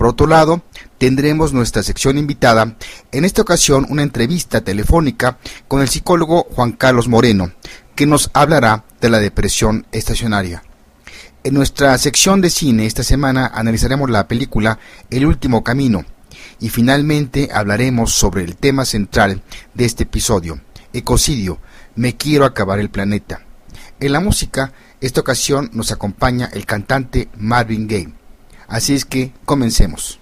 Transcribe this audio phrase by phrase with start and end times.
[0.00, 0.62] por otro lado,
[0.96, 2.74] tendremos nuestra sección invitada,
[3.12, 5.36] en esta ocasión una entrevista telefónica
[5.68, 7.52] con el psicólogo Juan Carlos Moreno,
[7.94, 10.62] que nos hablará de la depresión estacionaria.
[11.44, 14.78] En nuestra sección de cine esta semana analizaremos la película
[15.10, 16.06] El último camino
[16.60, 19.42] y finalmente hablaremos sobre el tema central
[19.74, 20.62] de este episodio,
[20.94, 21.58] ecocidio,
[21.94, 23.42] me quiero acabar el planeta.
[24.00, 28.19] En la música, esta ocasión nos acompaña el cantante Marvin Gaye.
[28.70, 30.20] Así es que comencemos.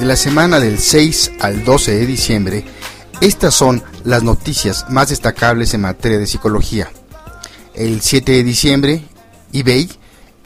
[0.00, 2.64] La semana del 6 al 12 de diciembre,
[3.20, 6.92] estas son las noticias más destacables en materia de psicología.
[7.74, 9.02] El 7 de diciembre,
[9.52, 9.90] eBay,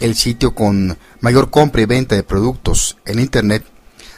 [0.00, 3.64] el sitio con mayor compra y venta de productos en Internet,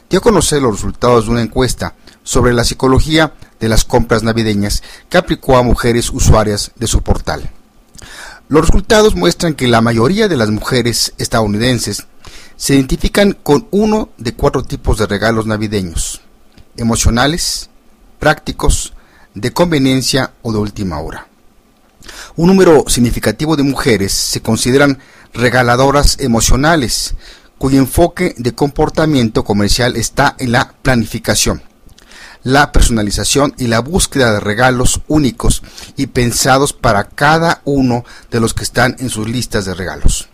[0.09, 4.82] dio a conocer los resultados de una encuesta sobre la psicología de las compras navideñas
[5.09, 7.50] que aplicó a mujeres usuarias de su portal.
[8.48, 12.06] Los resultados muestran que la mayoría de las mujeres estadounidenses
[12.56, 16.20] se identifican con uno de cuatro tipos de regalos navideños,
[16.76, 17.70] emocionales,
[18.19, 18.93] prácticos,
[19.34, 21.31] de conveniencia o de última hora.
[22.36, 24.98] Un número significativo de mujeres se consideran
[25.34, 27.14] regaladoras emocionales,
[27.58, 31.62] cuyo enfoque de comportamiento comercial está en la planificación,
[32.42, 35.62] la personalización y la búsqueda de regalos únicos
[35.96, 40.28] y pensados para cada uno de los que están en sus listas de regalos.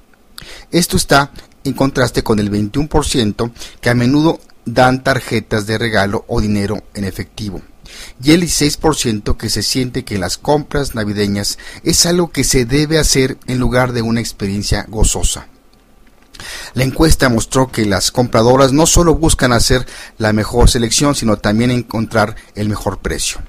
[0.71, 1.31] Esto está
[1.65, 7.05] en contraste con el 21% que a menudo dan tarjetas de regalo o dinero en
[7.05, 7.61] efectivo
[8.23, 12.99] y el 16% que se siente que las compras navideñas es algo que se debe
[12.99, 15.49] hacer en lugar de una experiencia gozosa.
[16.75, 19.87] La encuesta mostró que las compradoras no solo buscan hacer
[20.19, 23.41] la mejor selección, sino también encontrar el mejor precio.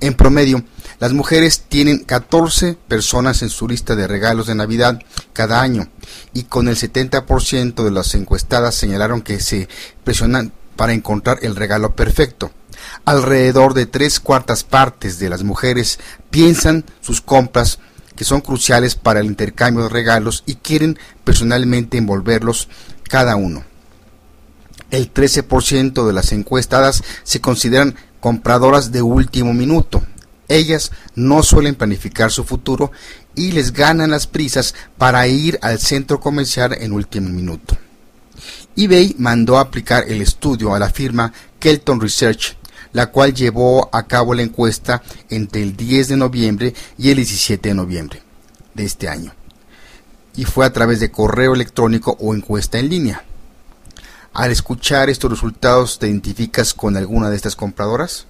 [0.00, 0.62] En promedio,
[0.98, 5.00] las mujeres tienen 14 personas en su lista de regalos de Navidad
[5.32, 5.88] cada año
[6.32, 9.68] y con el 70% de las encuestadas señalaron que se
[10.04, 12.50] presionan para encontrar el regalo perfecto.
[13.04, 15.98] Alrededor de tres cuartas partes de las mujeres
[16.30, 17.78] piensan sus compras
[18.16, 22.68] que son cruciales para el intercambio de regalos y quieren personalmente envolverlos
[23.04, 23.64] cada uno.
[24.90, 30.02] El 13% de las encuestadas se consideran compradoras de último minuto.
[30.48, 32.92] Ellas no suelen planificar su futuro
[33.34, 37.76] y les ganan las prisas para ir al centro comercial en último minuto.
[38.76, 42.56] eBay mandó a aplicar el estudio a la firma Kelton Research
[42.96, 47.68] la cual llevó a cabo la encuesta entre el 10 de noviembre y el 17
[47.68, 48.22] de noviembre
[48.72, 49.34] de este año.
[50.34, 53.22] Y fue a través de correo electrónico o encuesta en línea.
[54.32, 58.26] Al escuchar estos resultados, ¿te identificas con alguna de estas compradoras?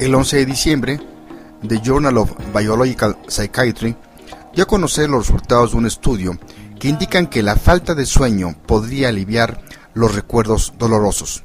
[0.00, 1.00] El 11 de diciembre,
[1.66, 3.96] The Journal of Biological Psychiatry
[4.54, 6.38] dio a conocer los resultados de un estudio
[6.78, 9.60] que indican que la falta de sueño podría aliviar
[9.94, 11.42] los recuerdos dolorosos.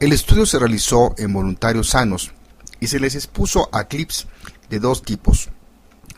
[0.00, 2.30] El estudio se realizó en voluntarios sanos
[2.78, 4.26] y se les expuso a clips
[4.68, 5.48] de dos tipos,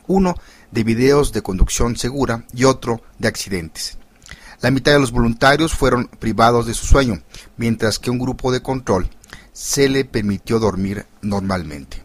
[0.09, 0.35] uno
[0.73, 3.97] de videos de conducción segura y otro de accidentes.
[4.61, 7.23] La mitad de los voluntarios fueron privados de su sueño,
[7.57, 9.09] mientras que un grupo de control
[9.59, 12.05] se le permitió dormir normalmente.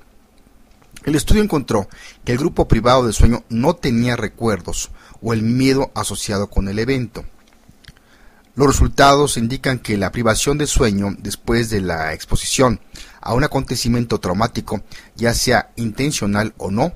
[1.04, 1.88] El estudio encontró
[2.26, 4.90] que el grupo privado de sueño no tenía recuerdos
[5.22, 7.24] o el miedo asociado con el evento.
[8.56, 12.80] Los resultados indican que la privación de sueño después de la exposición
[13.22, 14.82] a un acontecimiento traumático,
[15.16, 16.94] ya sea intencional o no,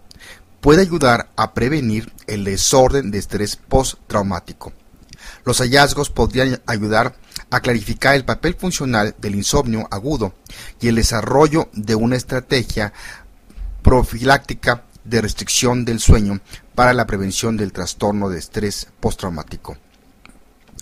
[0.59, 4.73] puede ayudar a prevenir el desorden de estrés postraumático.
[5.45, 7.15] Los hallazgos podrían ayudar
[7.49, 10.33] a clarificar el papel funcional del insomnio agudo
[10.81, 12.93] y el desarrollo de una estrategia
[13.81, 16.41] profiláctica de restricción del sueño
[16.75, 19.77] para la prevención del trastorno de estrés postraumático.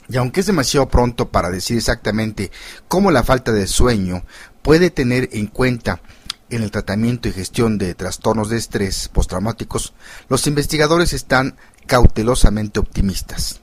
[0.10, 2.52] Y aunque es demasiado pronto para decir exactamente
[2.88, 4.24] cómo la falta de sueño
[4.62, 6.02] puede tener en cuenta
[6.50, 9.94] en el tratamiento y gestión de trastornos de estrés postraumáticos,
[10.30, 11.56] los investigadores están
[11.88, 13.62] cautelosamente optimistas.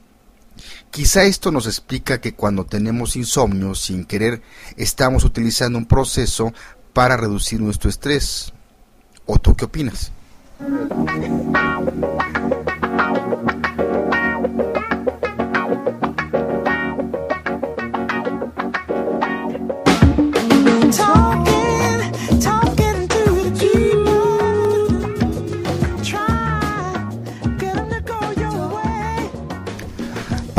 [0.93, 4.43] Quizá esto nos explica que cuando tenemos insomnio sin querer
[4.77, 6.53] estamos utilizando un proceso
[6.93, 8.53] para reducir nuestro estrés.
[9.25, 10.11] ¿O tú qué opinas?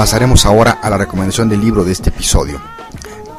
[0.04, 2.60] Pasaremos ahora a la recomendación del libro de este episodio.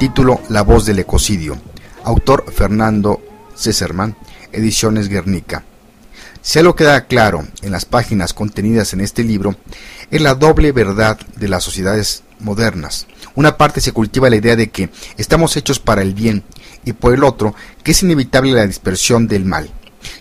[0.00, 1.56] Título La voz del ecocidio.
[2.02, 3.22] Autor Fernando
[3.56, 4.16] Cesarman,
[4.50, 5.62] Ediciones Guernica.
[6.42, 9.54] Si algo queda claro en las páginas contenidas en este libro,
[10.10, 13.06] es la doble verdad de las sociedades modernas.
[13.36, 16.42] Una parte se cultiva la idea de que estamos hechos para el bien
[16.84, 17.54] y por el otro
[17.84, 19.70] que es inevitable la dispersión del mal.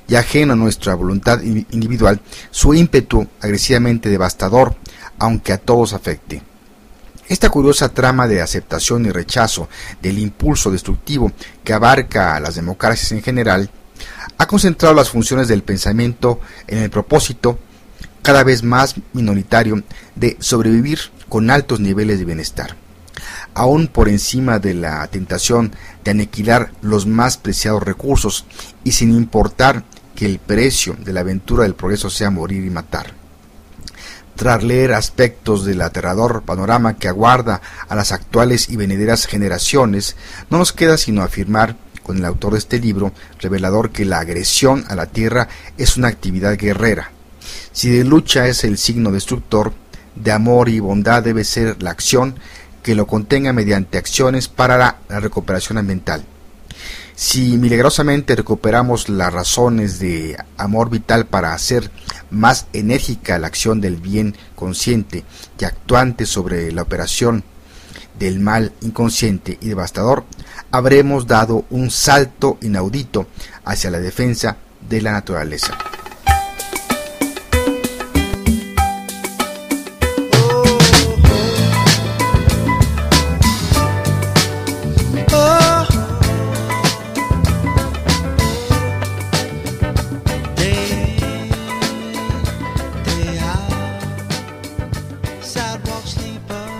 [0.07, 2.21] Y ajeno a nuestra voluntad individual,
[2.51, 4.75] su ímpetu agresivamente devastador
[5.19, 6.41] aunque a todos afecte.
[7.27, 9.67] Esta curiosa trama de aceptación y rechazo
[9.99, 11.31] del impulso destructivo
[11.63, 13.71] que abarca a las democracias en general
[14.37, 17.57] ha concentrado las funciones del pensamiento en el propósito
[18.21, 19.81] cada vez más minoritario
[20.15, 22.75] de sobrevivir con altos niveles de bienestar,
[23.55, 25.71] aún por encima de la tentación
[26.03, 28.45] de aniquilar los más preciados recursos
[28.83, 29.83] y sin importar
[30.15, 33.24] que el precio de la aventura del progreso sea morir y matar
[34.35, 40.15] tras leer aspectos del aterrador panorama que aguarda a las actuales y venideras generaciones,
[40.49, 44.85] no nos queda sino afirmar con el autor de este libro revelador que la agresión
[44.89, 45.47] a la tierra
[45.77, 47.11] es una actividad guerrera.
[47.71, 49.73] Si de lucha es el signo destructor,
[50.15, 52.35] de amor y bondad debe ser la acción
[52.83, 56.23] que lo contenga mediante acciones para la, la recuperación ambiental.
[57.15, 61.89] Si milagrosamente recuperamos las razones de amor vital para hacer
[62.29, 65.23] más enérgica la acción del bien consciente
[65.57, 67.45] y actuante sobre la operación
[68.19, 70.25] del mal inconsciente y devastador,
[70.71, 73.27] habremos dado un salto inaudito
[73.63, 74.57] hacia la defensa
[74.89, 75.77] de la naturaleza.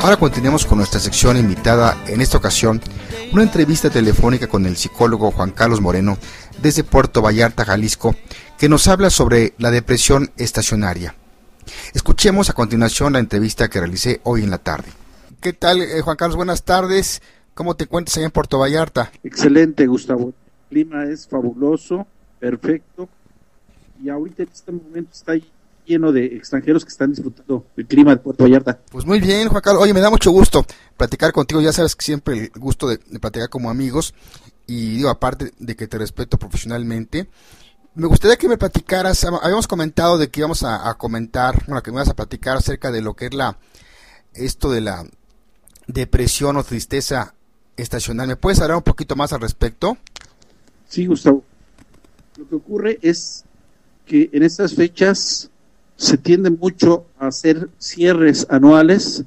[0.06, 2.80] Ahora continuemos con nuestra sección invitada, en esta ocasión,
[3.34, 6.20] una entrevista telefónica con el psicólogo Juan Carlos Moreno
[6.62, 8.16] desde Puerto Vallarta, Jalisco,
[8.60, 11.16] que nos habla sobre la depresión estacionaria.
[11.96, 14.90] Escuchemos a continuación la entrevista que realicé hoy en la tarde.
[15.42, 16.36] ¿Qué tal, eh, Juan Carlos?
[16.36, 17.24] Buenas tardes.
[17.56, 19.12] ¿Cómo te encuentras allá en Puerto Vallarta?
[19.24, 20.28] Excelente, Gustavo.
[20.28, 20.36] El
[20.70, 22.06] clima es fabuloso,
[22.40, 23.10] perfecto.
[24.04, 25.32] Y ahorita en este momento está
[25.86, 28.80] lleno de extranjeros que están disfrutando el clima de Puerto Vallarta.
[28.92, 29.84] Pues muy bien, Juan Carlos.
[29.84, 30.66] Oye, me da mucho gusto
[30.98, 31.62] platicar contigo.
[31.62, 34.14] Ya sabes que siempre el gusto de, platicar como amigos.
[34.68, 37.30] Y digo, aparte de que te respeto profesionalmente,
[37.94, 39.24] me gustaría que me platicaras.
[39.24, 43.02] Habíamos comentado de que íbamos a, comentar, bueno, que me vas a platicar acerca de
[43.02, 43.58] lo que es la
[44.34, 45.06] esto de la
[45.88, 47.36] depresión o tristeza
[47.78, 48.28] estacional.
[48.28, 49.98] ¿Me puedes hablar un poquito más al respecto?
[50.88, 51.44] Sí, Gustavo.
[52.38, 53.46] Lo que ocurre es
[54.06, 55.50] que en estas fechas
[55.98, 59.24] se tiende mucho a hacer cierres anuales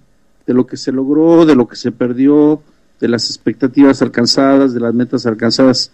[0.46, 2.62] de lo que se logró, de lo que se perdió,
[3.00, 5.90] de las expectativas alcanzadas, de las metas alcanzadas.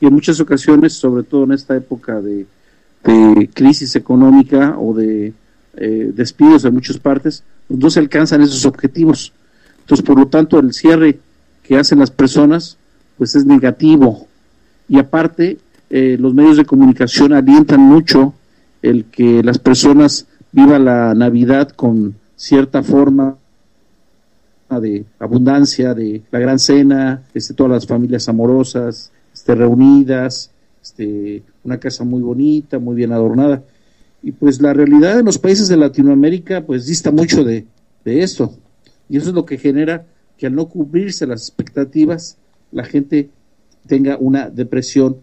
[0.00, 2.46] Y en muchas ocasiones, sobre todo en esta época de,
[3.54, 5.32] crisis económica o de
[5.76, 9.32] eh, despidos en muchas partes, pues no se alcanzan esos objetivos.
[9.80, 11.18] Entonces, por lo tanto, el cierre
[11.62, 12.76] que hacen las personas,
[13.16, 14.26] pues es negativo.
[14.88, 15.58] Y aparte,
[15.90, 18.34] eh, los medios de comunicación alientan mucho
[18.88, 23.36] el que las personas vivan la Navidad con cierta forma
[24.70, 30.50] de abundancia, de la gran cena, este, todas las familias amorosas, este, reunidas,
[30.82, 33.62] este, una casa muy bonita, muy bien adornada.
[34.22, 37.66] Y pues la realidad en los países de Latinoamérica pues dista mucho de,
[38.04, 38.52] de esto.
[39.08, 42.36] Y eso es lo que genera que al no cubrirse las expectativas,
[42.70, 43.30] la gente
[43.86, 45.16] tenga una depresión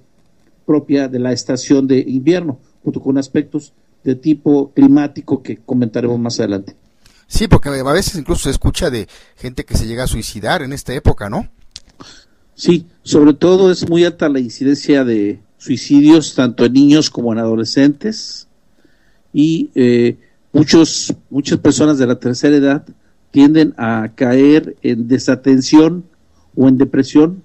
[0.65, 3.74] propia de la estación de invierno, junto con aspectos
[4.04, 6.75] de tipo climático que comentaremos más adelante.
[7.27, 10.72] Sí, porque a veces incluso se escucha de gente que se llega a suicidar en
[10.72, 11.50] esta época, ¿no?
[12.54, 17.39] Sí, sobre todo es muy alta la incidencia de suicidios tanto en niños como en
[17.39, 18.48] adolescentes
[19.34, 20.18] y eh,
[20.54, 22.86] muchos muchas personas de la tercera edad
[23.32, 26.06] tienden a caer en desatención
[26.56, 27.42] o en depresión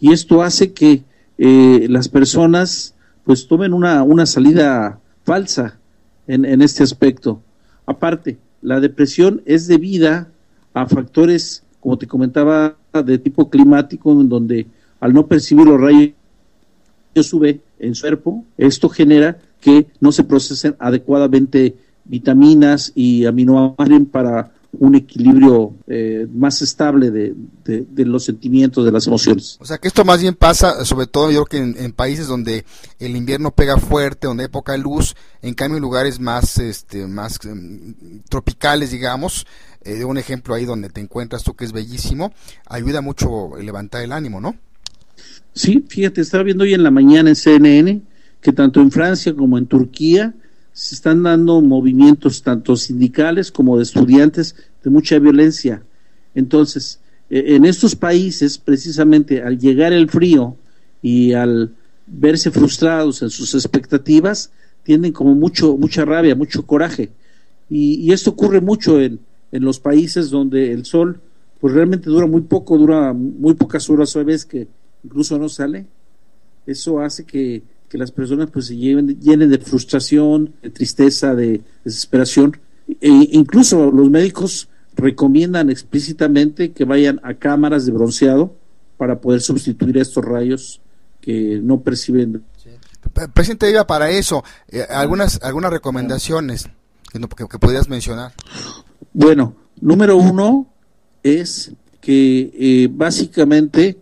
[0.00, 1.02] y esto hace que
[1.36, 5.78] eh, las personas pues tomen una, una salida falsa
[6.26, 7.42] en, en este aspecto.
[7.86, 10.28] Aparte, la depresión es debida
[10.74, 14.66] a factores, como te comentaba, de tipo climático, en donde
[15.00, 16.12] al no percibir los rayos
[17.32, 24.52] UV en su cuerpo, esto genera que no se procesen adecuadamente vitaminas y aminoácidos para
[24.72, 27.34] un equilibrio eh, más estable de,
[28.04, 29.58] los sentimientos, de las emociones.
[29.60, 32.64] O sea que esto más bien pasa, sobre todo yo creo que en, países donde
[32.98, 37.38] el invierno pega fuerte, donde hay poca luz, en cambio en lugares más, este, más
[37.44, 37.94] em,
[38.28, 39.46] tropicales, digamos,
[39.84, 42.32] eh, un ejemplo ahí donde te encuentras tú que es bellísimo,
[42.66, 44.56] ayuda mucho levantar el ánimo, ¿no?
[45.52, 48.02] Sí, fíjate, estaba viendo hoy en la mañana en CNN
[48.40, 50.34] que tanto en Francia como en Turquía
[50.72, 55.82] se están dando movimientos tanto sindicales como de estudiantes de mucha violencia.
[56.34, 60.56] Entonces, e, en estos países, precisamente al llegar el frío
[61.02, 61.74] y al
[62.06, 64.50] verse frustrados en sus expectativas,
[64.82, 67.10] tienen como mucho, mucha rabia, mucho coraje.
[67.68, 69.20] Y, esto ocurre mucho en,
[69.52, 71.20] en, los países donde el sol,
[71.60, 74.66] pues realmente dura muy poco, dura muy pocas horas a vez que
[75.04, 75.86] incluso no sale.
[76.66, 82.56] Eso hace que que las personas pues se llenen de frustración, de tristeza, de desesperación.
[82.86, 88.54] E incluso los médicos recomiendan explícitamente que vayan a cámaras de bronceado
[88.96, 90.80] para poder sustituir estos rayos
[91.20, 92.44] que no perciben.
[93.34, 94.44] Presidente, iba para eso.
[94.68, 96.68] Eh, algunas, algunas recomendaciones
[97.12, 98.32] que, que, podrías mencionar.
[99.12, 100.72] Bueno, número uno
[101.24, 103.98] es que eh, básicamente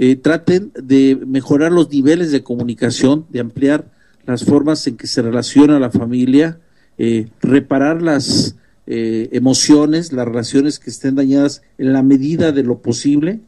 [0.00, 3.90] eh, traten de mejorar los niveles de comunicación, de ampliar
[4.26, 6.60] las formas en que se relaciona la familia,
[6.98, 8.54] eh, reparar las
[8.86, 13.40] eh, emociones, las relaciones que estén dañadas en la medida de lo posible.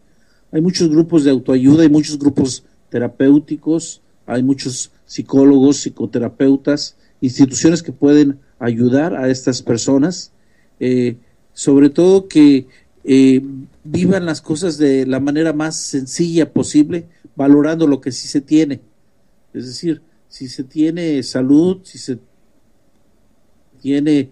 [0.50, 7.92] Hay muchos grupos de autoayuda, hay muchos grupos terapéuticos, hay muchos psicólogos, psicoterapeutas, instituciones que
[7.92, 10.32] pueden ayudar a estas personas,
[11.52, 12.66] sobre todo que
[13.84, 17.06] vivan las cosas de la manera más sencilla posible,
[17.36, 18.80] valorando lo que sí se tiene.
[19.54, 22.18] Es decir, si se tiene salud, si se
[23.80, 24.30] tiene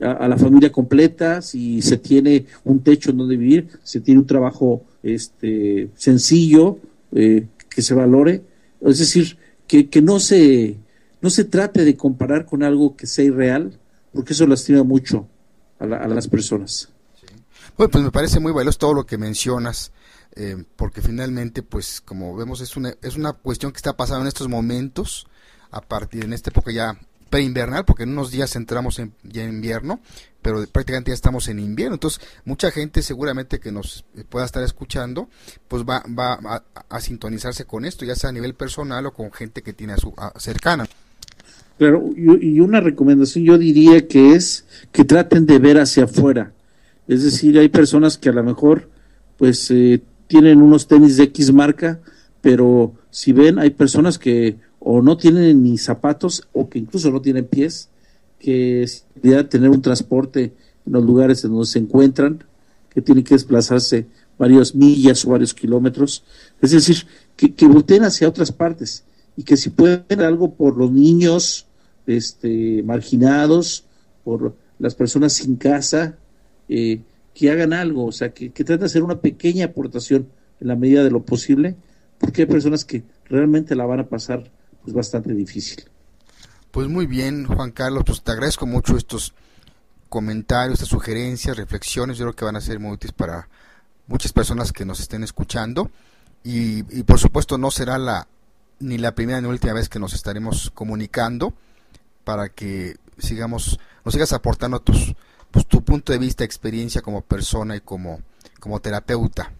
[0.00, 4.26] a, la familia completa, si se tiene un techo donde vivir, si se tiene un
[4.26, 6.78] trabajo este, sencillo,
[7.12, 8.42] eh, que se valore.
[8.80, 9.36] Es decir,
[9.66, 10.76] que, que no, se,
[11.20, 13.78] no se trate de comparar con algo que sea irreal,
[14.12, 15.28] porque eso lastima mucho
[15.78, 16.90] a, a las personas.
[17.76, 19.92] Bueno, pues me parece muy valioso todo lo que mencionas,
[20.34, 24.28] eh, porque finalmente, pues como vemos, es una, es una cuestión que está pasando en
[24.28, 25.26] estos momentos,
[25.70, 29.50] a partir en esta época ya preinvernal, porque en unos días entramos en, ya en
[29.50, 30.00] invierno,
[30.40, 31.96] pero prácticamente ya estamos en invierno.
[31.96, 35.28] Entonces, mucha gente seguramente que nos pueda estar escuchando,
[35.68, 39.60] pues va, va a, sintonizarse con esto, ya sea a nivel personal o con gente
[39.60, 40.86] que tiene a su cercana.
[41.76, 46.54] Pero, y una recomendación yo diría que es que traten de ver hacia afuera
[47.08, 48.88] es decir, hay personas que a lo mejor
[49.36, 52.00] pues eh, tienen unos tenis de X marca,
[52.40, 57.20] pero si ven, hay personas que o no tienen ni zapatos o que incluso no
[57.20, 57.88] tienen pies,
[58.38, 60.52] que deberían tener un transporte
[60.86, 62.44] en los lugares en donde se encuentran,
[62.90, 64.06] que tienen que desplazarse
[64.38, 66.24] varias millas o varios kilómetros.
[66.60, 66.98] Es decir,
[67.36, 69.04] que, que volteen hacia otras partes
[69.36, 71.66] y que si pueden algo por los niños
[72.06, 73.84] este, marginados,
[74.24, 76.16] por las personas sin casa,
[76.68, 77.00] eh,
[77.34, 80.28] que hagan algo, o sea, que, traten de hacer una pequeña aportación
[80.60, 81.76] en la medida de lo posible,
[82.18, 84.50] porque hay personas que realmente la van a pasar
[84.82, 85.84] pues bastante difícil.
[86.70, 89.34] Pues muy bien, Juan Carlos, pues te agradezco mucho estos
[90.08, 93.48] comentarios, estas sugerencias, reflexiones, yo creo que van a ser muy útiles para
[94.06, 95.90] muchas personas que nos estén escuchando
[96.42, 98.28] y, por supuesto no será la
[98.78, 101.54] ni la primera ni última vez que nos estaremos comunicando
[102.24, 105.14] para que sigamos, nos sigas aportando tus,
[105.56, 108.20] pues, tu punto de vista, experiencia como persona y como,
[108.60, 109.54] como terapeuta.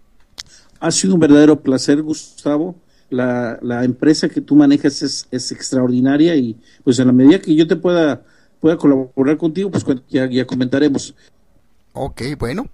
[0.78, 2.74] Ha sido un verdadero placer, Gustavo.
[3.08, 7.54] La, la empresa que tú manejas es, es, extraordinaria y pues en la medida que
[7.54, 8.22] yo te pueda,
[8.60, 11.14] pueda colaborar contigo, pues ya, ya comentaremos.
[11.94, 12.66] Ok, bueno,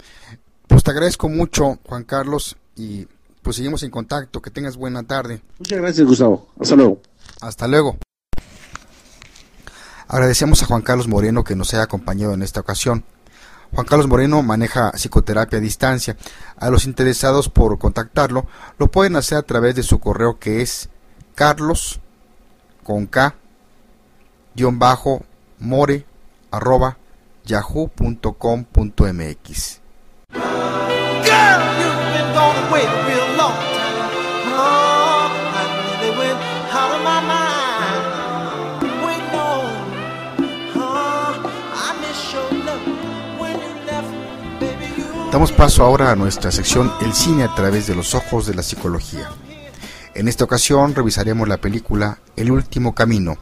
[0.67, 3.07] pues te agradezco mucho, Juan Carlos, y
[3.41, 4.43] pues seguimos en contacto.
[4.43, 5.43] Que tengas buena tarde.
[5.61, 6.49] Muchas gracias, Gustavo.
[6.59, 7.01] Hasta luego.
[7.41, 7.99] Hasta luego.
[10.13, 13.03] Agradecemos a Juan Carlos Moreno que nos haya acompañado en esta ocasión.
[13.73, 16.19] Juan Carlos Moreno maneja psicoterapia a distancia.
[16.59, 20.91] A los interesados por contactarlo lo pueden hacer a través de su correo que es
[21.35, 21.99] carlos
[22.85, 23.35] con k
[24.55, 25.25] bajo
[25.59, 26.05] more
[26.51, 26.99] arroba
[27.47, 28.23] yahoo.com.mx.
[45.33, 48.63] Damos paso ahora a nuestra sección El cine a través de los ojos de la
[48.63, 49.31] psicología.
[50.15, 53.39] En esta ocasión revisaremos la película El último camino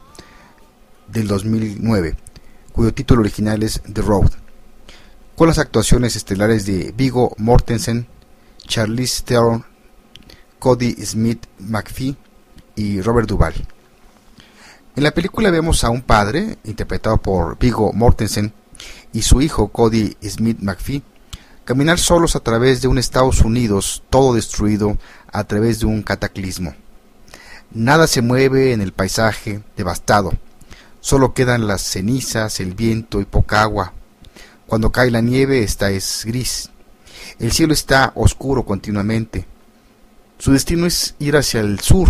[1.09, 2.17] del 2009,
[2.71, 4.31] cuyo título original es The Road,
[5.35, 8.07] con las actuaciones estelares de Vigo Mortensen,
[8.69, 9.65] Charlize Theron,
[10.61, 12.17] Cody Smith McPhee
[12.77, 13.67] y Robert Duvall.
[14.95, 18.53] En la película vemos a un padre, interpretado por Vigo Mortensen,
[19.13, 21.03] y su hijo Cody Smith McPhee,
[21.71, 24.99] caminar solos a través de un Estados Unidos todo destruido
[25.31, 26.75] a través de un cataclismo.
[27.71, 30.33] Nada se mueve en el paisaje devastado,
[30.99, 33.93] solo quedan las cenizas, el viento y poca agua.
[34.67, 36.71] Cuando cae la nieve esta es gris.
[37.39, 39.47] El cielo está oscuro continuamente.
[40.39, 42.09] Su destino es ir hacia el sur,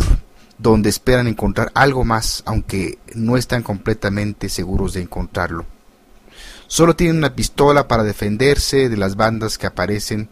[0.56, 5.66] donde esperan encontrar algo más, aunque no están completamente seguros de encontrarlo.
[6.70, 10.28] Solo tienen una pistola para defenderse de las bandas que aparecen,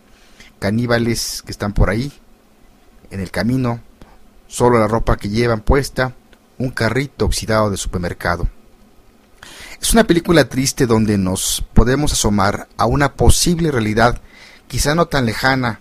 [0.61, 2.12] caníbales que están por ahí,
[3.11, 3.81] en el camino,
[4.46, 6.14] solo la ropa que llevan puesta,
[6.57, 8.48] un carrito oxidado de supermercado.
[9.83, 14.20] Es una película triste donde nos podemos asomar a una posible realidad,
[14.68, 15.81] quizá no tan lejana,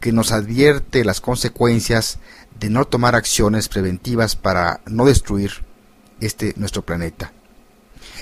[0.00, 2.20] que nos advierte las consecuencias
[2.60, 5.64] de no tomar acciones preventivas para no destruir
[6.20, 7.32] este nuestro planeta.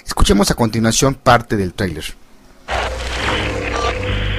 [0.08, 2.02] Escuchemos a continuación parte del tráiler.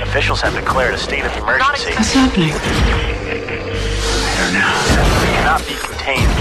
[0.02, 1.94] Officials have declared a state of emergency.
[1.94, 2.52] What's happening?
[2.52, 2.58] I
[4.42, 4.74] don't know.
[5.22, 6.32] It cannot be contained.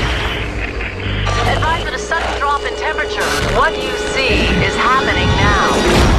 [1.46, 3.22] Advise that a sudden drop in temperature.
[3.54, 6.17] What you see is happening now.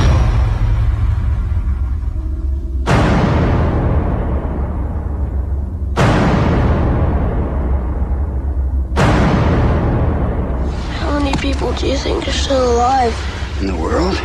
[11.70, 13.14] People do you think are still alive?
[13.62, 14.16] In the world?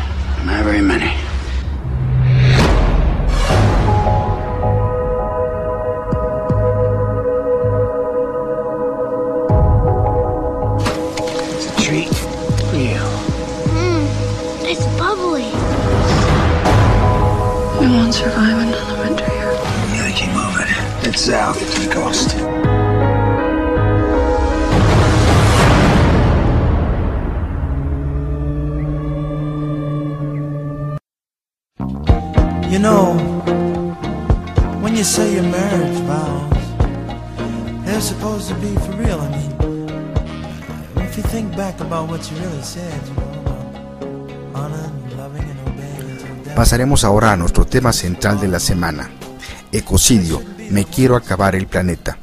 [0.44, 1.12] Not very many.
[11.54, 12.14] It's a treat
[12.70, 13.00] for you.
[13.72, 14.06] Mmm,
[14.64, 15.50] it's bubbly.
[17.80, 19.52] We won't survive another winter here.
[19.90, 20.66] You gotta keep moving.
[21.02, 22.33] Head south to the coast.
[46.56, 49.10] Pasaremos ahora a nuestro tema central de la semana,
[49.72, 52.16] ecocidio, me quiero acabar el planeta.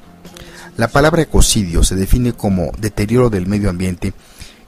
[0.75, 4.15] La palabra ecocidio se define como deterioro del medio ambiente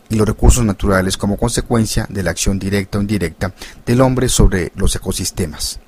[0.10, 3.56] y los recursos naturales como consecuencia de la acción directa o indirecta
[3.88, 5.80] del hombre sobre los ecosistemas.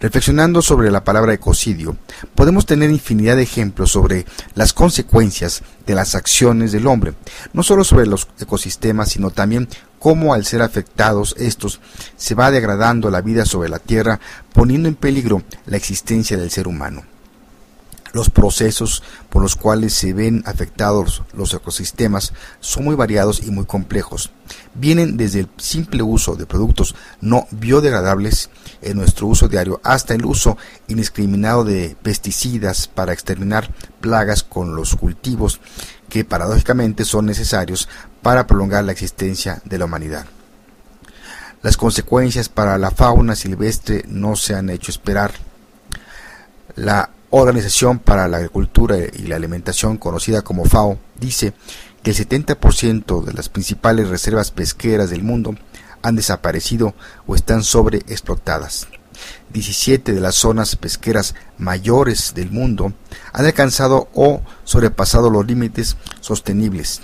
[0.00, 1.96] Reflexionando sobre la palabra ecocidio,
[2.34, 7.14] podemos tener infinidad de ejemplos sobre las consecuencias de las acciones del hombre,
[7.52, 11.80] no solo sobre los ecosistemas, sino también cómo al ser afectados estos
[12.16, 14.20] se va degradando la vida sobre la Tierra,
[14.52, 17.17] poniendo en peligro la existencia del ser humano.
[18.12, 23.66] Los procesos por los cuales se ven afectados los ecosistemas son muy variados y muy
[23.66, 24.30] complejos.
[24.74, 28.50] Vienen desde el simple uso de productos no biodegradables
[28.82, 34.94] en nuestro uso diario hasta el uso indiscriminado de pesticidas para exterminar plagas con los
[34.96, 35.60] cultivos
[36.08, 37.88] que paradójicamente son necesarios
[38.22, 40.26] para prolongar la existencia de la humanidad.
[41.62, 45.32] Las consecuencias para la fauna silvestre no se han hecho esperar.
[46.76, 51.52] La Organización para la Agricultura y la Alimentación, conocida como FAO, dice
[52.02, 55.54] que el 70% de las principales reservas pesqueras del mundo
[56.00, 56.94] han desaparecido
[57.26, 58.88] o están sobreexplotadas.
[59.52, 62.94] 17 de las zonas pesqueras mayores del mundo
[63.34, 67.02] han alcanzado o sobrepasado los límites sostenibles.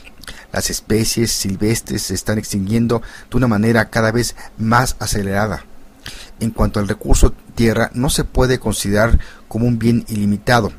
[0.52, 5.64] Las especies silvestres se están extinguiendo de una manera cada vez más acelerada.
[6.40, 9.18] En cuanto al recurso tierra, no se puede considerar
[9.54, 10.72] como un bien ilimitado.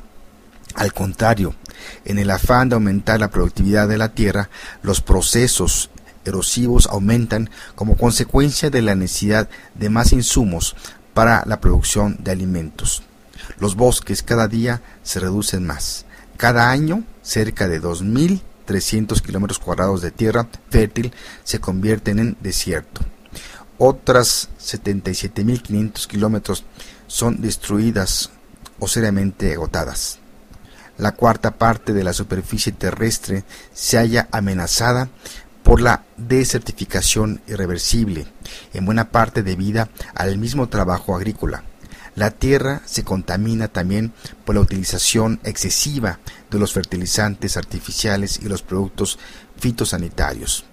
[0.74, 1.56] Al contrario,
[2.04, 4.50] en el afán de aumentar la productividad de la tierra,
[4.84, 5.90] los procesos
[6.26, 10.76] erosivos aumentan como consecuencia de la necesidad de más insumos
[11.14, 13.04] para la producción de alimentos.
[13.60, 16.06] Los bosques cada día se reducen más.
[16.36, 21.14] Cada año, cerca de 2.300 kilómetros cuadrados de tierra fértil
[21.46, 23.00] se convierten en desierto.
[23.78, 26.66] Otras 77.500 kilómetros
[27.08, 28.32] son destruidas
[28.80, 30.20] o seriamente agotadas.
[30.98, 35.10] La cuarta parte de la superficie terrestre se halla amenazada
[35.64, 38.28] por la desertificación irreversible,
[38.74, 41.64] en buena parte debida al mismo trabajo agrícola.
[42.16, 44.14] La tierra se contamina también
[44.46, 49.20] por la utilización excesiva de los fertilizantes artificiales y los productos
[49.58, 50.66] fitosanitarios.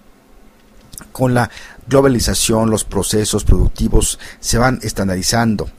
[1.11, 1.49] Con la
[1.87, 5.69] globalización los procesos productivos se van estandarizando.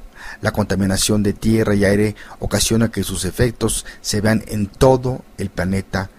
[0.40, 5.50] La contaminación de tierra y aire ocasiona que sus efectos se vean en todo el
[5.50, 6.10] planeta.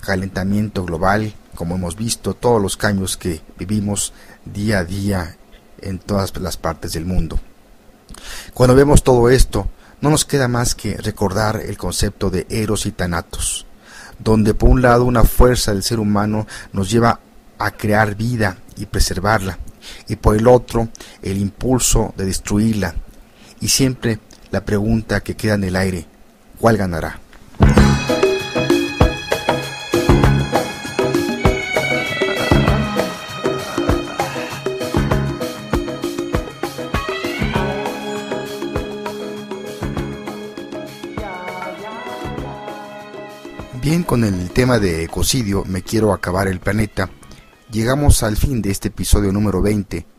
[0.00, 4.12] Calentamiento global, como hemos visto, todos los cambios que vivimos
[4.44, 5.36] día a día
[5.80, 7.38] en todas las partes del mundo.
[8.54, 9.68] Cuando vemos todo esto,
[10.00, 13.66] no nos queda más que recordar el concepto de Eros y Thanatos,
[14.18, 17.20] donde por un lado una fuerza del ser humano nos lleva
[17.58, 19.58] a crear vida y preservarla,
[20.06, 20.88] y por el otro
[21.22, 22.94] el impulso de destruirla,
[23.60, 24.18] y siempre
[24.50, 26.06] la pregunta que queda en el aire,
[26.58, 27.20] ¿cuál ganará?
[43.80, 47.08] Bien, con el tema de ecocidio, me quiero acabar el planeta.
[47.70, 50.17] Llegamos al fin de este episodio número 20.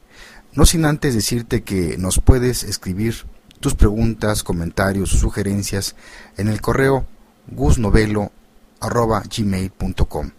[0.60, 3.16] No sin antes decirte que nos puedes escribir
[3.62, 5.96] tus preguntas, comentarios sugerencias
[6.36, 7.06] en el correo
[7.48, 10.32] gusnovelo.gmail.com.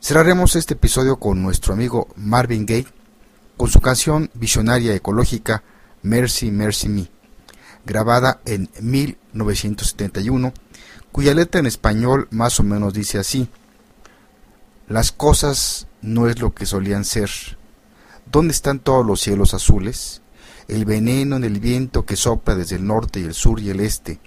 [0.00, 2.86] Cerraremos este episodio con nuestro amigo Marvin Gaye
[3.58, 5.62] con su canción visionaria ecológica
[6.02, 7.10] Mercy, Mercy Me,
[7.84, 10.54] grabada en 1971
[11.12, 13.50] cuya letra en español más o menos dice así.
[14.88, 17.59] Las cosas no es lo que solían ser.
[18.30, 20.22] ¿Dónde están todos los cielos azules?
[20.68, 23.80] El veneno en el viento que sopla desde el norte y el sur y el
[23.80, 24.20] este.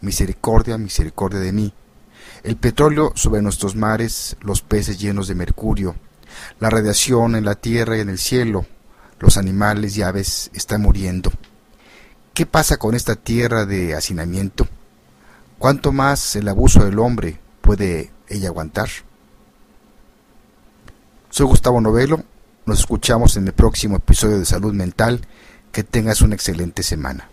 [0.00, 1.72] Misericordia, misericordia de mí.
[2.42, 5.94] El petróleo sobre nuestros mares, los peces llenos de mercurio,
[6.58, 8.66] la radiación en la tierra y en el cielo,
[9.20, 11.30] los animales y aves están muriendo.
[12.34, 14.66] ¿Qué pasa con esta tierra de hacinamiento?
[15.58, 18.88] ¿Cuánto más el abuso del hombre puede ella aguantar?
[21.30, 22.24] Soy Gustavo Novelo,
[22.66, 25.20] nos escuchamos en el próximo episodio de Salud Mental,
[25.72, 27.28] que tengas una excelente semana.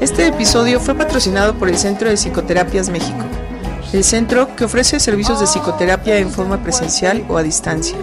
[0.00, 3.24] Este episodio fue patrocinado por el Centro de Psicoterapias México
[3.94, 7.96] el centro que ofrece servicios de psicoterapia en forma presencial o a distancia.